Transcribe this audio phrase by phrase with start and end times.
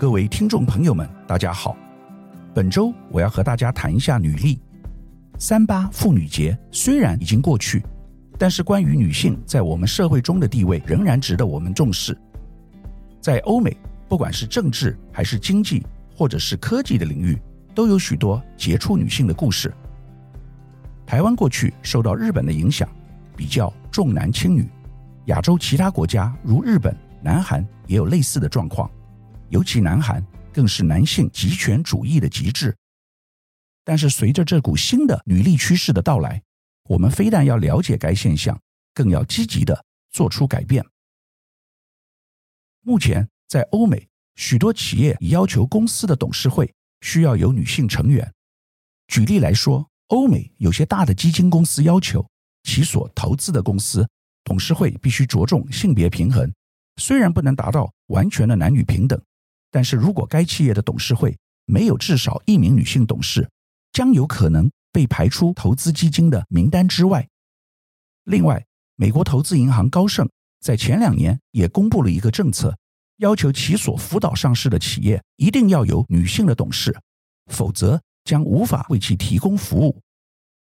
[0.00, 1.76] 各位听众朋友们，大家好。
[2.54, 4.58] 本周我要和大家谈一下女力。
[5.38, 7.84] 三八妇女节虽然已经过去，
[8.38, 12.16] 但是关于女性在我们社会中的地位仍然值得我们重视。
[13.20, 13.76] 在欧美，
[14.08, 15.86] 不管是政治还是经济，
[16.16, 17.38] 或者是科技的领域，
[17.74, 19.70] 都有许多杰出女性的故事。
[21.04, 22.88] 台湾过去受到日本的影响，
[23.36, 24.66] 比较重男轻女。
[25.26, 28.90] 亚洲其他国家如日本、南韩也有类似的状况。
[29.50, 32.76] 尤其南韩更是男性极权主义的极致，
[33.84, 36.42] 但是随着这股新的女力趋势的到来，
[36.84, 38.58] 我们非但要了解该现象，
[38.94, 40.84] 更要积极地做出改变。
[42.82, 48.32] 目前在欧美，许多企业已要求公司的董事会需要有女性成员。
[49.08, 52.24] 举例来说，欧美有些大的基金公司要求
[52.62, 54.08] 其所投资的公司
[54.44, 56.52] 董事会必须着重性别平衡，
[56.96, 59.20] 虽然不能达到完全的男女平等。
[59.70, 63.48] 但是如果该企业的董事会没有至少一名女性董事，
[63.92, 67.28] 将有可能被排出投资基金的名单之外。
[68.24, 68.64] 另外，
[68.96, 70.28] 美国投资银行高盛
[70.60, 72.76] 在前两年也公布了一个政策，
[73.18, 76.96] 要求其所辅导上市的企业一定要有女性的董事，
[77.50, 80.00] 否则将无法为其提供服务。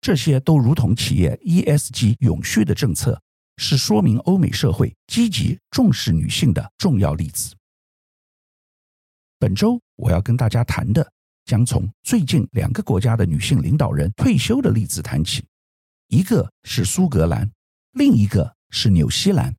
[0.01, 3.21] 这些都如同企业 ESG 永续的政策，
[3.57, 7.55] 是说明欧美社会积极重视女性的重要例子。
[9.43, 11.05] 本周我要跟大家谈的，
[11.43, 15.45] 将从最近两个国家的女性领导人退休的例子谈起，
[16.07, 17.51] 一个是苏格兰，
[17.91, 19.53] 另一个是纽西兰。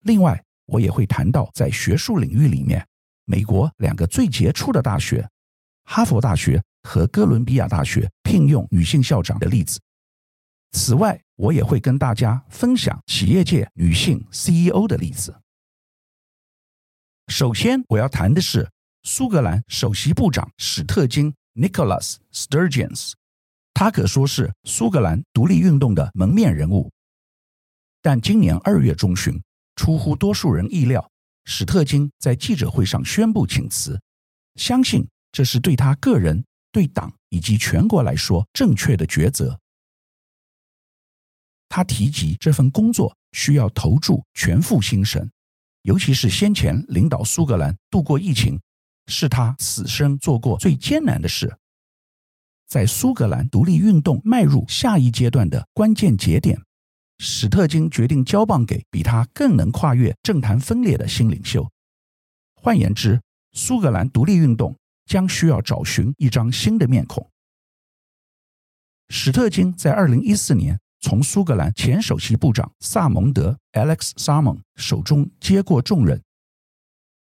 [0.00, 2.84] 另外，我也会谈到在学术领域里面，
[3.26, 5.24] 美国两个最杰出的大学——
[5.86, 9.78] 哈佛大学和哥伦比亚大学聘用女性校长的例子。
[10.72, 15.32] 此外，我也会跟大家分享企业界女性 CEO 的例子。
[17.28, 18.68] 首先，我要谈的是。
[19.08, 23.12] 苏格兰首席部长史特金 （Nicholas Sturgeon），
[23.72, 26.90] 他可说是苏格兰独立运动的门面人物。
[28.02, 29.40] 但今年二月中旬，
[29.76, 31.08] 出乎多数人意料，
[31.44, 34.00] 史特金在记者会上宣布请辞。
[34.56, 39.60] 相信这是对他个人、对党以及全国来说正确的抉择。
[41.68, 45.30] 他提及这份工作需要投注全副心神，
[45.82, 48.60] 尤其是先前领导苏格兰度过疫情。
[49.06, 51.56] 是他此生做过最艰难的事。
[52.66, 56.60] 在苏格兰独立运动迈入下一阶段的关键节点，
[57.18, 61.70] 史特金决定交棒给比他更能跨越政坛分裂的新领袖。
[62.54, 63.20] 换言之，
[63.52, 67.30] 苏格兰独立运动将需要找寻一张新的面孔。
[69.08, 76.20] 史特金在二零一四年从苏格兰前首席部长萨蒙德 （Alex s a m o n 手中接过重任。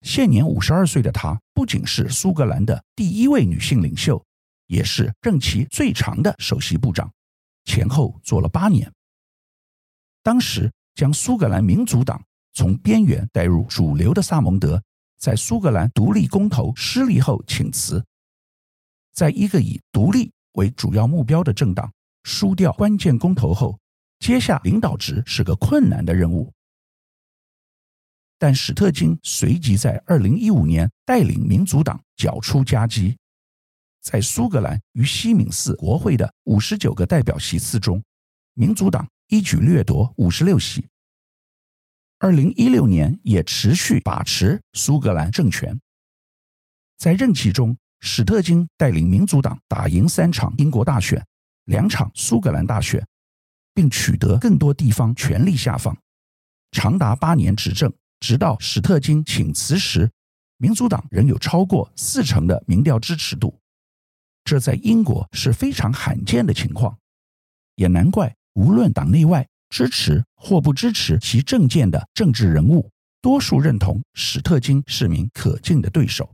[0.05, 4.23] 现年五十二岁的她，不仅是苏格兰的第一位女性领袖，
[4.67, 7.11] 也是任期最长的首席部长，
[7.65, 8.89] 前后做了八年。
[10.21, 12.23] 当时将苏格兰民主党
[12.53, 14.79] 从边缘带入主流的萨蒙德，
[15.17, 18.05] 在苏格兰独立公投失利后请辞，
[19.11, 21.91] 在一个以独立为主要目标的政党
[22.21, 23.79] 输掉关键公投后，
[24.19, 26.53] 接下领导职是个困难的任务。
[28.45, 33.17] 但史特金随即在二零一五年带领民主党缴出夹击，
[34.03, 38.03] 在苏格兰与西敏寺国会的五十九个代表席次中，
[38.53, 40.87] 民主党一举掠夺五十六席。
[42.19, 45.75] 二零一六年也持续把持苏格兰政权。
[46.99, 51.25] 在任期中，史特金带领民主党打赢三场英国大选、
[51.63, 53.03] 两场苏格兰大选，
[53.73, 55.97] 并取得更多地方权力下放，
[56.69, 57.91] 长达八年执政。
[58.19, 60.09] 直到史特金请辞时，
[60.57, 63.59] 民主党仍有超过四成的民调支持度，
[64.43, 66.97] 这在英国是非常罕见的情况，
[67.75, 72.89] 也难怪无论党内外支持或不支持其政见的政治人物，
[73.21, 76.31] 多数认同史特金是名可敬的对手。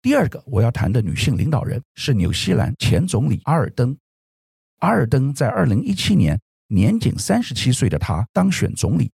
[0.00, 3.96] 第二个我要谈的女性领导人是纽西兰前总理阿尔登。
[4.78, 9.10] 阿尔登在二零一七年年仅三十七岁的她当选总理。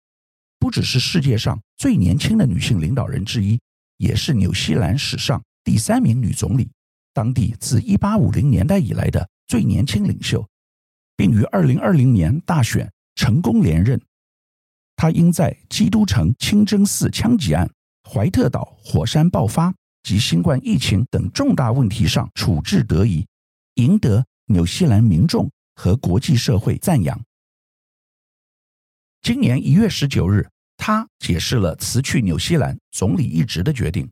[0.59, 3.59] 不只是世界上最年轻的女性领导人之一，
[3.97, 6.69] 也是纽西兰史上第三名女总理，
[7.15, 10.47] 当地自一八五零年代以来的最年轻领袖，
[11.17, 14.01] 并于二零二零年大选成功连任。
[14.97, 17.71] 她因在基督城清真寺枪击案、
[18.09, 19.73] 怀特岛火山爆发
[20.03, 23.25] 及新冠疫情等重大问题上处置得宜，
[23.75, 27.21] 赢得纽西兰民众和国际社会赞扬。
[29.23, 34.11] 今年一月十九日，他解释了辞去纽西兰总理一职的决定，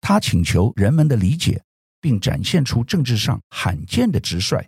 [0.00, 1.62] 他请求人们的理解，
[2.00, 4.66] 并展现出政治上罕见的直率。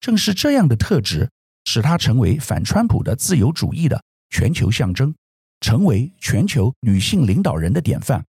[0.00, 1.30] 正是这样的特质，
[1.64, 5.14] 使他成为反川普的自由主义的全球象征，
[5.60, 8.24] 成为全球女性领导人的典范。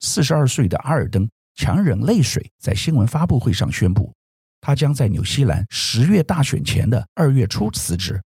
[0.00, 4.14] 四十二岁的阿尔登强忍泪水，在新闻发布会上宣布，
[4.60, 8.22] 他将在纽西兰十月大选前的二月初辞职。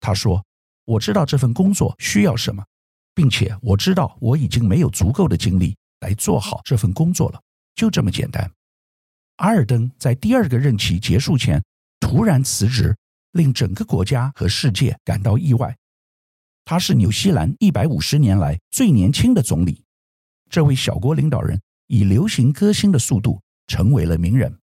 [0.00, 0.44] 他说
[0.84, 2.64] ：“我知道这份工作需要什么，
[3.14, 7.40] 并且我知道我已经没有足够的精力来做好这份工作了，
[7.74, 8.50] 就这么简单。”
[9.36, 11.62] 阿尔登在第二个任期结束前
[12.00, 12.96] 突然辞职，
[13.32, 15.76] 令整个国家和世界感到意外。
[16.64, 19.84] 他是纽西兰一百五十年来最年轻的总理。
[20.48, 24.58] 这位小国领导人以流行歌星的速度成为了名人。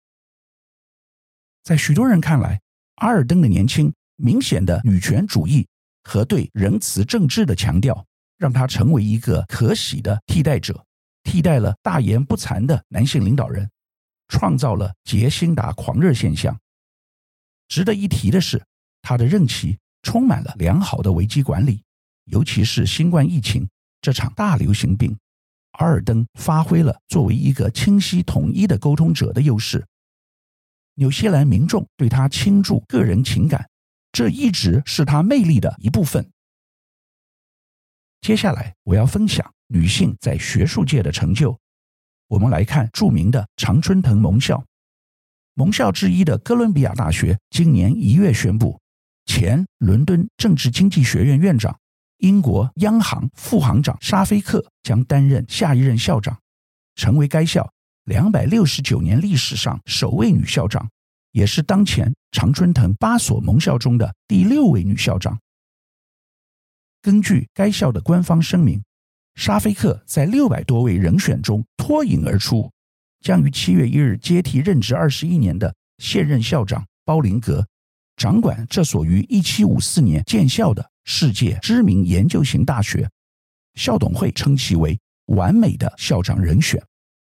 [1.64, 2.62] 在许多人看来，
[2.96, 5.68] 阿尔登的年轻、明显的女权主义
[6.04, 8.06] 和对仁慈政治的强调，
[8.38, 10.86] 让他成为一个可喜的替代者，
[11.24, 13.70] 替代了大言不惭的男性领导人，
[14.28, 16.58] 创造了杰辛达狂热现象。
[17.68, 18.64] 值得一提的是，
[19.02, 21.84] 他的任期充满了良好的危机管理，
[22.26, 23.68] 尤其是新冠疫情
[24.02, 25.18] 这场大流行病。
[25.80, 29.86] 阿尔登发挥了作为一个清晰统一的沟通者的优势。
[30.96, 33.66] 纽西兰民众对他倾注个人情感，
[34.12, 36.30] 这一直是他魅力的一部分。
[38.22, 41.58] 接下来我要分享女性在学术界的成就。
[42.28, 44.64] 我们来看著名的常春藤盟校。
[45.54, 48.80] 盟校之一的哥伦比亚大学今年一月宣布，
[49.26, 51.78] 前伦敦政治经济学院院长。
[52.18, 56.40] 英国央行副行长沙菲克将担任下一任校长，
[56.94, 57.74] 成为该校
[58.04, 60.88] 两百六十九年历史上首位女校长，
[61.32, 65.40] 也是当前常春藤八所盟校中的第六位女校长。
[67.02, 68.84] 根据该校的官方声明，
[69.36, 72.72] 沙菲克在六百多位人选中脱颖而出，
[73.22, 77.66] 将于七月一日接替任职二十一年的现任校长包林格，
[78.16, 80.92] 掌管这所于一七五四年建校的。
[81.04, 83.10] 世界知名研究型大学，
[83.74, 86.80] 校董会称其为完美的校长人选，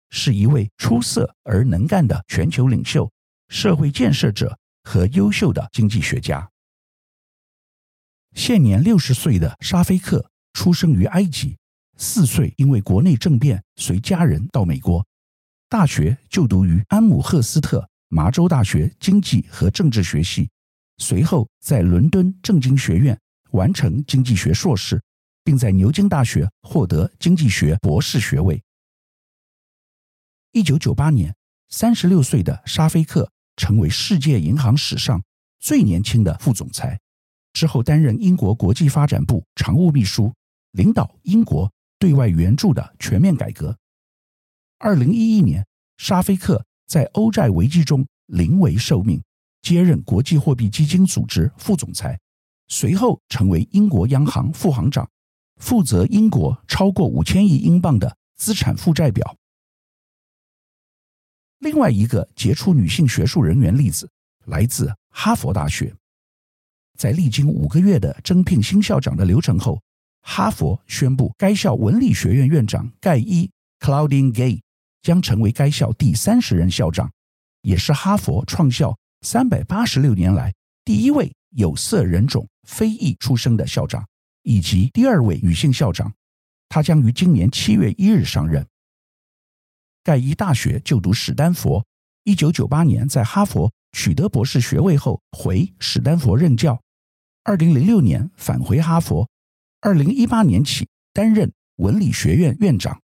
[0.09, 3.07] 是一位出色而能干的全球领袖、
[3.49, 6.49] 社会建设者和优秀的经济学家。
[8.33, 11.57] 现年六十岁的沙菲克出生于埃及，
[11.97, 15.05] 四岁因为国内政变随家人到美国，
[15.67, 20.49] 大学就读于安姆赫斯特麻州大学经济和政治学系，
[20.97, 23.19] 随后在伦敦政经学院。
[23.51, 25.01] 完成经济学硕士，
[25.43, 28.61] 并在牛津大学获得经济学博士学位。
[30.51, 31.35] 一九九八年，
[31.67, 35.21] 三十六岁的沙菲克成为世界银行史上
[35.59, 36.97] 最年轻的副总裁。
[37.51, 40.33] 之后担任英国国际发展部常务秘书，
[40.71, 41.69] 领导英国
[41.99, 43.77] 对外援助的全面改革。
[44.77, 45.65] 二零一一年，
[45.97, 49.21] 沙菲克在欧债危机中临危受命，
[49.61, 52.17] 接任国际货币基金组织副总裁。
[52.69, 55.09] 随后成为英国央行副行长，
[55.57, 59.35] 负责英国超过五千亿英镑的资产负债表。
[61.59, 64.09] 另外一个杰出女性学术人员例子
[64.45, 65.93] 来自哈佛大学，
[66.97, 69.81] 在历经五个月的征聘新校长的流程后，
[70.21, 74.61] 哈佛宣布该校文理学院院长盖伊 （Claudine Gay）
[75.01, 77.11] 将成为该校第三十任校长，
[77.61, 82.47] 也是哈佛创校三百八十六年来第一位有色人种。
[82.67, 84.05] 非裔出生的校长，
[84.43, 86.13] 以及第二位女性校长，
[86.67, 88.63] 她将于今年七月一日上任。
[90.03, 91.85] 盖伊大学就读史丹佛，
[92.23, 96.81] 一九九八年在哈佛取得博士学位后回史丹佛任教，
[97.43, 99.29] 二零零六年返回哈佛，
[99.81, 103.01] 二零一八年起担任文理学院院长。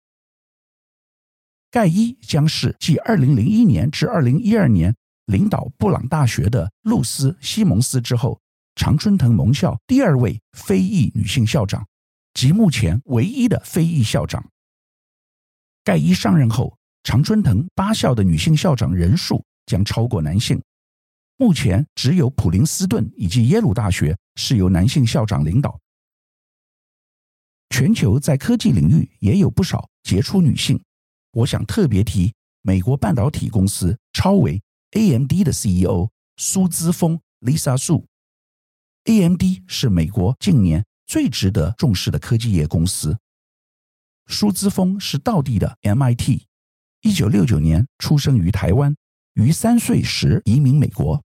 [1.71, 4.95] 盖伊将是继二零零一年至二零一二年
[5.27, 8.41] 领导布朗大学的露丝·西蒙斯之后。
[8.75, 11.87] 常春藤盟校第二位非裔女性校长，
[12.33, 14.49] 及目前唯一的非裔校长。
[15.85, 20.63] 盖伊上任后，常春藤八校的女性校长人数将超过男性。
[21.37, 25.79] 目前只有普林斯顿以及耶鲁大学是由男性校长领导。
[27.71, 30.81] 全球在科技领域也有不少杰出女性，
[31.33, 38.05] 我想特别提美国半导体公司超微 AMD 的 CEO 苏姿丰 Lisa Su。
[39.05, 43.19] AMD 是美国近年最值得重视的科技业公司。
[44.29, 46.43] 苏姿丰是道地的 MIT，
[47.03, 48.95] 一九六九年出生于台湾，
[49.35, 51.21] 于三岁时移民美国。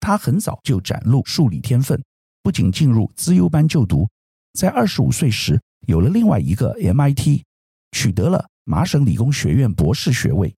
[0.00, 2.02] 他很早就展露数理天分，
[2.42, 4.08] 不仅进入资优班就读，
[4.54, 7.42] 在二十五岁时有了另外一个 MIT，
[7.90, 10.56] 取得了麻省理工学院博士学位。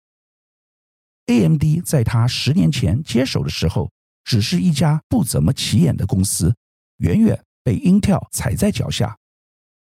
[1.26, 3.90] AMD 在他十年前接手的时候，
[4.22, 6.54] 只是一家不怎么起眼的公司，
[6.98, 9.18] 远远被 Intel 踩在脚下。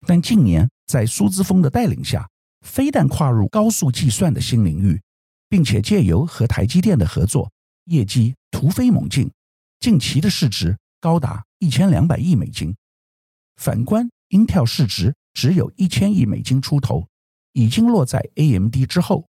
[0.08, 2.30] 但近年在苏姿丰的带领下，
[2.66, 5.00] 非但跨入高速计算的新领域，
[5.48, 7.52] 并且借由和台积电的合作，
[7.86, 9.32] 业绩突飞猛进，
[9.80, 12.76] 近期的市值高达一千两百亿美金。
[13.56, 17.08] 反观 Intel 市值只有一千亿美金出头，
[17.54, 19.28] 已经落在 AMD 之后。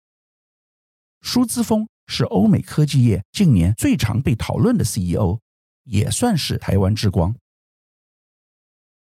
[1.22, 5.40] 舒姿丰是欧美科技业近年最常被讨论的 CEO，
[5.84, 7.36] 也算是台湾之光。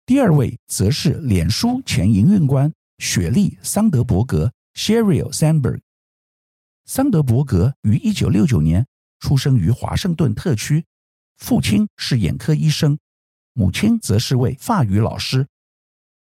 [0.05, 5.81] 第二位则是脸书前营运官雪莉·桑德伯格 （Sheryl Sandberg）。
[6.85, 8.87] 桑德伯格于一九六九年
[9.19, 10.85] 出生于华盛顿特区，
[11.37, 12.97] 父亲是眼科医生。
[13.53, 15.47] 母亲则是位法语老师，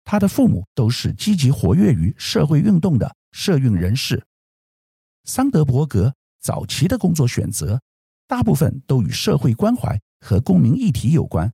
[0.05, 4.25] 他的父母都是积极活跃于社会运动的社运人士。
[5.25, 7.81] 桑德伯格早期的工作选择，
[8.27, 11.53] 大部分都与社会关怀和公民议题有关。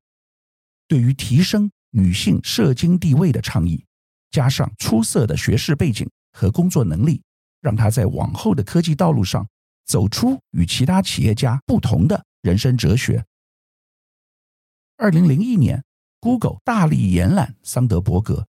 [0.87, 3.85] 对于提升女性社经地位的倡议，
[4.33, 7.23] 加上出色的学识背景和工作能力，
[7.61, 9.47] 让他在往后的科技道路上
[9.85, 13.25] 走出与其他企业家不同的人生哲学。
[14.97, 15.85] 二零零一年
[16.19, 18.47] ，Google 大力延揽桑德伯格。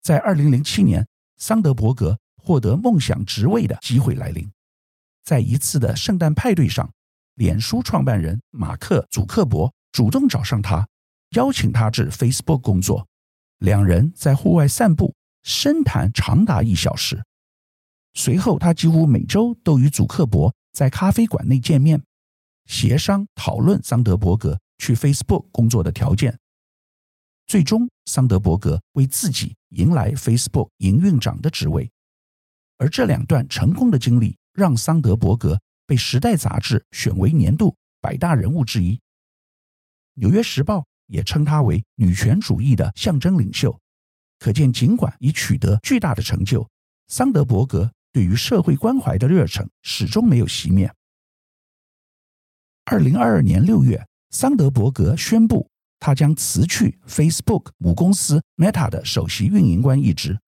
[0.00, 4.50] 在二零零七年，桑德伯格获得梦想职位的机会来临。
[5.24, 6.90] 在一次的圣诞派对上，
[7.34, 10.86] 脸书创办人马克·祖克伯主动找上他，
[11.30, 13.06] 邀请他至 Facebook 工作。
[13.60, 17.24] 两人在户外散步，深谈长达一小时。
[18.12, 22.02] 随后，他几乎每周都与祖克伯在咖啡馆内见面，
[22.66, 24.58] 协商讨论桑德伯格。
[24.82, 26.38] 去 Facebook 工作的条件，
[27.46, 31.92] 最终桑德伯格为自己迎来 Facebook 营运长的职位，
[32.78, 38.94] 而这两段成功的经历让桑德伯格被《时代》杂志选为年度百大人物之一，
[40.14, 40.78] 《纽约时报》
[41.10, 43.78] 也称她为女权主义的象征领袖。
[44.38, 46.66] 可见，尽管已取得巨大的成就，
[47.08, 50.90] 桑德伯格对于社会关怀的热忱始终没有熄灭。
[52.84, 54.06] 二零二二年六月。
[54.32, 60.38] 桑德伯格宣布，他将辞去 Facebook 母公司 Meta 的首席运营官一职。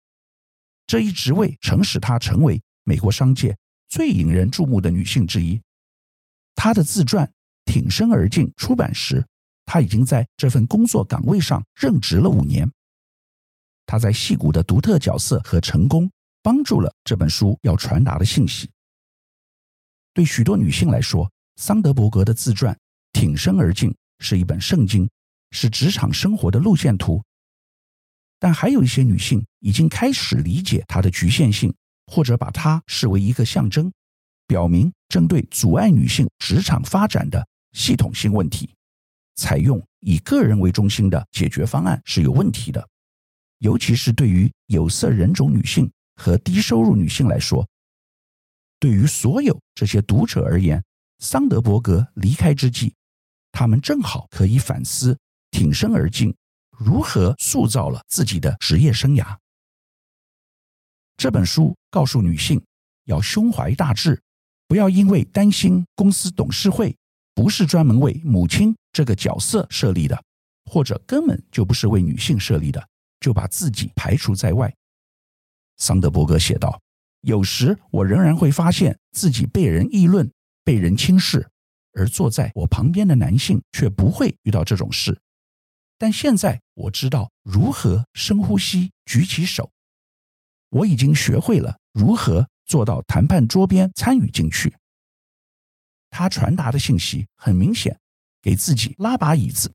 [0.87, 5.61] 这一职位曾使他成为美国商界最引人注目的女性之一。
[6.54, 7.26] 她的自传
[7.64, 9.26] 《挺身而进》出版时，
[9.64, 12.71] 他已经在这份工作岗位上任职了五年。
[13.87, 16.11] 他在戏骨的独特角色和成功，
[16.42, 18.71] 帮助了这本书要传达的信息。
[20.14, 22.76] 对许多女性来说，桑德伯格的自传。
[23.12, 25.07] 挺身而进是一本圣经，
[25.50, 27.23] 是职场生活的路线图。
[28.38, 31.73] 但还有一些女性已经开始理解它的局限性，
[32.07, 33.92] 或者把它视为一个象征，
[34.47, 38.75] 表明针对阻碍女性职场发展的系统性问题，
[39.35, 42.89] 采用以个人为中心的解决方案是有问题的。
[43.59, 47.67] 尤其是对于有色人种女性和低收入女性来说，
[48.81, 50.83] 对于所有这些读者而言，
[51.21, 52.93] 桑德伯格离开之际。
[53.53, 55.17] 他们正好可以反思，
[55.51, 56.35] 挺身而进，
[56.71, 59.37] 如何塑造了自己的职业生涯。
[61.17, 62.61] 这本书告诉女性
[63.05, 64.21] 要胸怀大志，
[64.67, 66.97] 不要因为担心公司董事会
[67.35, 70.23] 不是专门为母亲这个角色设立的，
[70.65, 72.89] 或者根本就不是为女性设立的，
[73.21, 74.73] 就把自己排除在外。
[75.79, 76.81] 桑德伯格写道
[77.23, 80.31] ：“有时我仍然会发现自己被人议论，
[80.65, 81.49] 被人轻视。”
[81.95, 85.21] 而坐在我旁边的男性却不会遇到这种事，
[85.99, 89.71] 但现在我知道如何深呼吸，举起手。
[90.71, 94.75] 我已经学会了如何坐到谈判桌边参与进去。
[96.09, 98.01] 他传达的信息很明显，
[98.43, 99.73] 给自己拉把椅子。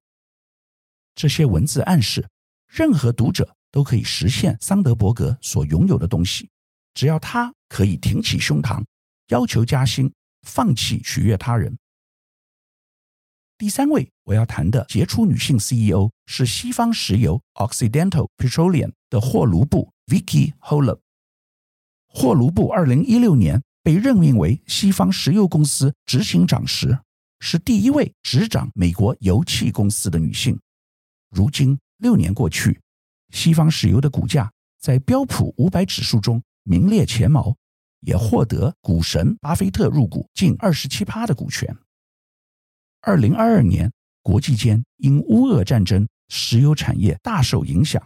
[1.15, 2.29] 这些文字暗示，
[2.67, 6.49] 任何读者都可以实现桑德伯格所拥有的东西，
[6.93, 8.83] 只要他可以挺起胸膛，
[9.29, 11.75] 要求加薪，放弃取悦他人。
[13.57, 20.99] 第三位我要谈的杰出女性 CEO 是西方石油 Occidental Petroleum 的霍卢布 Vicki Hollub。
[22.07, 26.99] 霍卢布二零一六年被任命为西方石油公司执行长时，
[27.39, 30.59] 是第一位执掌美国油气公司的女性。
[31.29, 32.79] 如今六年过去，
[33.31, 37.55] 西方石油的股价在标普五百指数中名列前茅，
[38.01, 41.75] 也获得股神巴菲特入股近二十七趴的股权。
[43.01, 43.91] 二零二二年，
[44.21, 48.01] 国际间因乌俄战争，石油产业大受影响。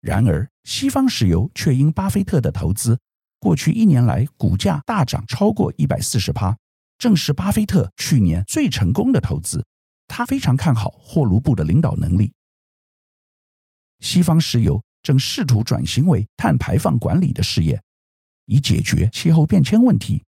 [0.00, 2.98] 然而，西方石油却因巴菲特的投资，
[3.38, 6.56] 过去一年来股价大涨超过一百四十趴，
[6.98, 9.64] 正是巴菲特去年最成功的投资。
[10.08, 12.32] 他非常看好霍卢布的领导能力。
[13.98, 17.82] 西方石油正试图转型为碳排放管理的事业，
[18.44, 20.22] 以解决气候变迁问题。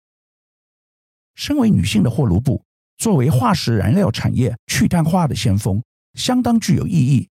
[1.36, 2.63] 身为女性的霍卢布，
[2.97, 5.83] 作为化石燃料产业去碳化的先锋，
[6.15, 7.29] 相当具有意义。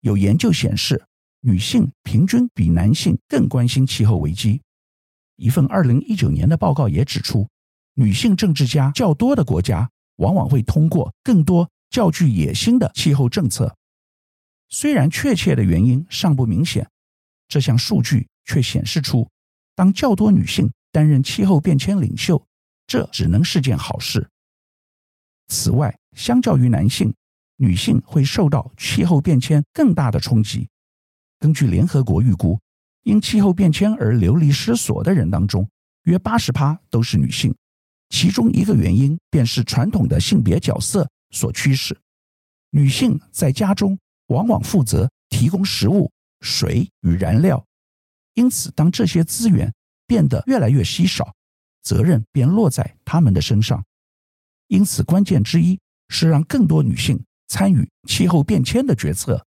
[0.00, 1.04] 有研究显示，
[1.40, 4.60] 女性平均比男性更关心气候危机。
[5.36, 7.48] 一份二零一九年的报告也指出，
[7.94, 13.76] 女性政治家较多的国家，往往会通过更多较具野心的气候政策。
[14.68, 16.88] 虽然确切的原因尚不明显，
[17.46, 19.28] 这项数据却显示出，
[19.76, 22.44] 当较多女性担任气候变迁领袖，
[22.86, 24.28] 这只能是件好事。
[25.46, 27.14] 此外，相较于男性，
[27.56, 30.68] 女性会受到气候变迁更大的冲击。
[31.38, 32.58] 根据联合国预估，
[33.02, 35.68] 因气候变迁而流离失所的人当中，
[36.04, 37.54] 约八十趴都是女性。
[38.14, 41.98] 其中一个原因便是传统的性别角色所驱使，
[42.70, 47.66] 女性在家中往往负责提供食物、水与燃料，
[48.34, 49.74] 因此当这些资源
[50.06, 51.34] 变得越来越稀少，
[51.82, 53.84] 责任便落在她们的身上。
[54.68, 59.44] 因此，关键之一是让更多女性参与气候变迁的决策。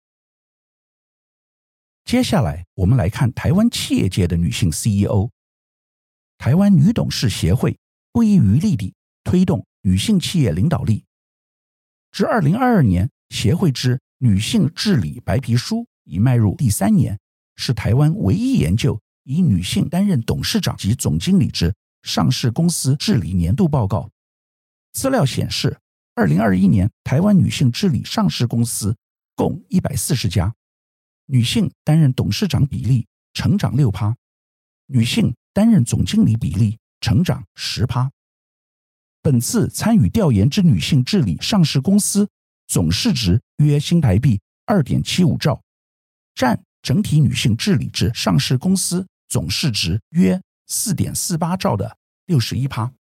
[2.04, 5.30] 接下来，我们来看台湾企业界的女性 CEO，
[6.36, 7.78] 台湾女董事协会
[8.16, 8.94] 不遗余力地
[9.24, 11.04] 推动女性企业领导力。
[12.10, 17.20] 至二零二二年，协会之女性治理白皮书已迈入第三年，
[17.56, 24.08] 是台湾唯一研究以女性担任董事长及总经理之上市公司治理年度报告。
[24.94, 25.78] 资料显示，
[26.14, 28.96] 二零二一年台湾女性治理上市公司
[29.34, 30.54] 共一百四十家，
[31.26, 34.16] 女性担任董事长比例成长六趴，
[34.86, 38.10] 女性担任总经理比例成长十趴。
[39.22, 42.28] 本次参与调研之女性治理上市公司
[42.68, 45.60] 总市值约新台币二点七五兆，
[46.34, 52.92] 占整体女性治理之上市公司总市值约四点四八兆的六十一趴。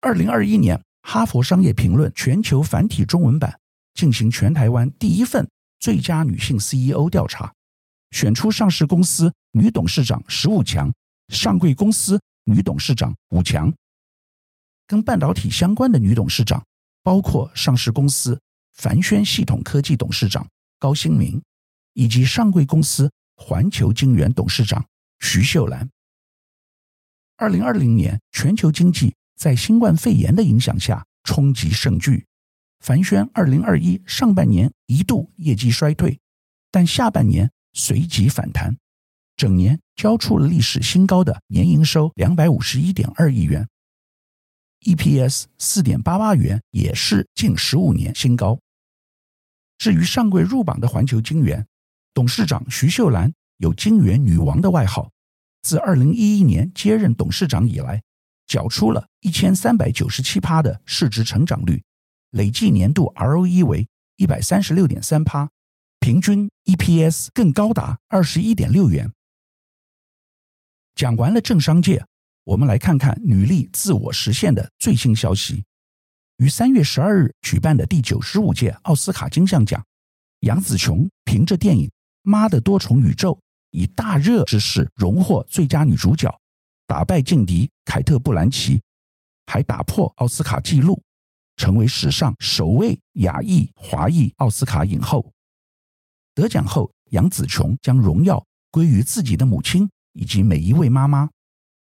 [0.00, 3.58] 二零二一年，《哈佛商业评论》全球繁体中文版
[3.94, 5.48] 进行全台湾第一份
[5.80, 7.52] 最佳女性 CEO 调查，
[8.10, 10.92] 选出上市公司女董事长十五强，
[11.28, 13.72] 上柜公司女董事长五强。
[14.86, 16.64] 跟半导体相关的女董事长
[17.02, 18.40] 包括上市公司
[18.72, 21.42] 凡轩系统科技董事长高新明，
[21.92, 24.84] 以及上柜公司环球晶圆董事长
[25.20, 25.88] 徐秀兰。
[27.36, 29.14] 二零二零年，全球经济。
[29.36, 32.26] 在新冠肺炎的影响下，冲击甚巨。
[32.80, 36.18] 凡轩二零二一上半年一度业绩衰退，
[36.72, 38.76] 但下半年随即反弹，
[39.38, 43.68] 整年交出了历史新高的年营收两百五十一点二亿元
[44.80, 48.58] ，EPS 四点八八元，也是近十五年新高。
[49.78, 51.64] 至于上柜入榜的环球金源
[52.12, 55.12] 董事长徐秀兰，有“金源女王”的外号，
[55.62, 58.02] 自二零一一年接任董事长以来。
[58.48, 61.84] 缴出了一千三百九十七趴的市值成长率，
[62.30, 65.50] 累计年度 ROE 为一百三十六点三趴，
[66.00, 69.12] 平均 EPS 更高达二十一点六元。
[70.98, 72.04] 讲完了政商界，
[72.42, 75.64] 我们来看看女力自我实现的最新消息。
[76.38, 79.80] 于三月十二日举办的第九十五届奥斯卡金像奖，
[80.40, 81.86] 杨紫琼凭着电影
[82.22, 83.32] 《妈的多重宇宙》
[83.70, 86.36] 以大热之势荣获最佳女主角。
[86.84, 88.82] 打败劲敌凯特·布兰奇，
[89.46, 91.00] 还打破奥斯卡纪录，
[91.54, 95.32] 成为史上首位亚裔华裔奥斯卡影后。
[96.34, 101.30] 得奖后，杨紫琼将荣耀归于自己的母亲以及每一位妈妈。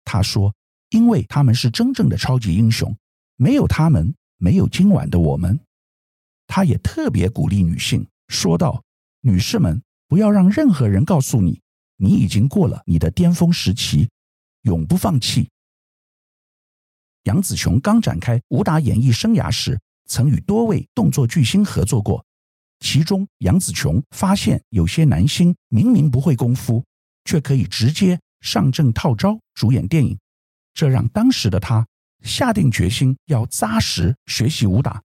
[0.04, 0.52] 她说
[0.90, 2.94] ：“因为他们是真正的超级英雄，
[3.36, 5.60] 没有他们，没有今晚的我们。”
[6.48, 8.82] 她也特别鼓励女性，说道
[9.22, 11.60] ：“女士们，不要让任何人告诉你，
[11.96, 14.08] 你已经过了你的巅峰时期。”
[14.62, 15.48] 永不放弃。
[17.24, 22.24] 杨紫琼刚展开武打演艺生涯时，曾与多位动作巨星合作过。
[22.80, 26.82] 其中，杨紫琼发现有些男星明明不会功夫，
[27.24, 30.18] 却可以直接上阵套招主演电影，
[30.72, 31.86] 这让当时的她
[32.22, 35.02] 下定决心要扎实学习武打。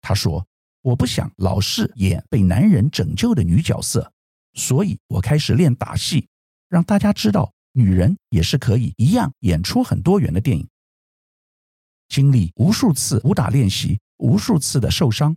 [0.00, 0.46] 她说
[0.82, 4.12] ：“我不想老是演被男人拯救的女角色，
[4.54, 6.28] 所以我开始练打戏，
[6.68, 10.68] 让大家知道。”女人也是可以一样演出很多元的电影。
[12.08, 15.36] 经历无数次武打练习，无数次的受伤，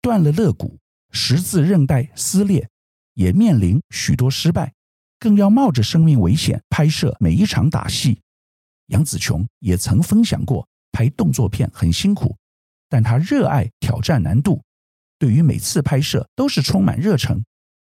[0.00, 0.78] 断了肋骨，
[1.10, 2.70] 十字韧带撕裂，
[3.12, 4.72] 也面临许多失败，
[5.24, 8.20] 更要冒着生命危险拍摄每一场打戏。
[8.88, 12.36] 杨紫琼也曾分享过，拍动作片很辛苦，
[12.90, 14.62] 但她热爱挑战难度，
[15.18, 17.42] 对于每次拍摄都是充满热忱，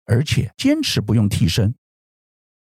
[0.06, 1.76] 而且坚持不用替身。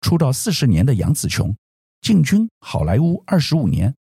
[0.01, 1.57] 出道四十年的杨紫琼，
[2.01, 3.95] 进军好莱坞二十五年，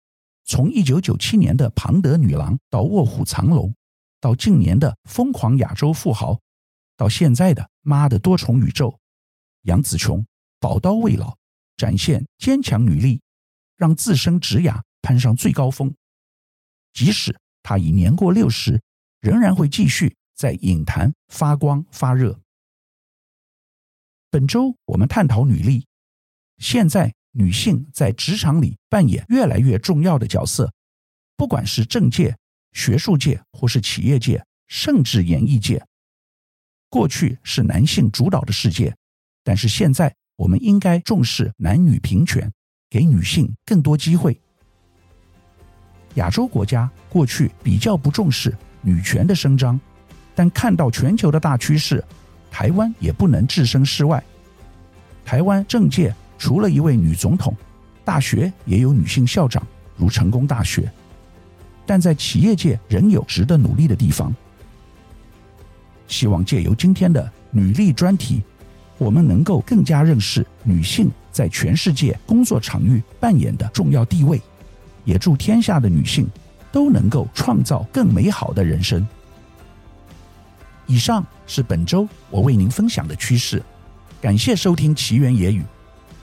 [0.44, 3.68] 从一九九七年的《庞德女郎》到《卧虎藏龙》，
[4.20, 6.32] 到近年的《疯狂亚洲富豪》，
[6.96, 8.90] 到现在的《妈的多重宇宙》，
[9.62, 10.26] 杨紫琼
[10.60, 11.36] 宝刀未老，
[11.76, 13.20] 展现坚强履历。
[13.76, 15.94] 让自身职涯攀上最高峰，
[16.92, 18.82] 即使他已年过六十，
[19.20, 22.40] 仍然会继续在影坛发光发热。
[24.30, 25.86] 本周我们探讨女力。
[26.58, 30.72] 现在女性在职场里扮演越来越重要的角色，
[31.36, 32.36] 不管是政界、
[32.72, 35.86] 学术界，或是企业界，甚至演艺界。
[36.88, 38.96] 过去是男性主导的世界，
[39.44, 42.50] 但是现在我们应该重视男女平权。
[42.90, 44.40] 给女性更多机会。
[46.14, 49.78] 亚洲国家过去比较不重视女权的伸张，
[50.34, 52.02] 但看到全球的大趋势，
[52.50, 54.24] 台湾也不能置身事外。
[55.22, 57.54] 台湾政界除了一位女总统，
[58.06, 59.62] 大学也有女性校长，
[59.98, 60.90] 如成功大学。
[61.84, 64.34] 但在企业界仍有值得努力的地方。
[66.06, 68.42] 希望借由今天的女力专题，
[68.98, 71.10] 我们能够更加认识女性。
[71.30, 74.42] 在全世界工作场域扮演的重要地位，
[75.04, 76.26] 也祝天下的女性
[76.72, 79.06] 都能够创造更美好的人生。
[80.88, 83.62] 以上是本周我为您分享的趋势，
[84.20, 85.62] 感谢收听奇缘野语。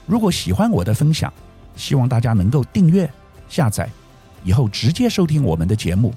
[0.06, 1.32] 如果喜欢我的分享，
[1.78, 3.10] 希望大家能够订阅、
[3.48, 3.90] 下载，
[4.44, 6.14] 以后直接收听我们的节目。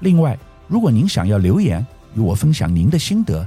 [0.00, 0.36] 另外，
[0.66, 1.86] 如果您想要留言
[2.16, 3.46] 与我分享您的心得，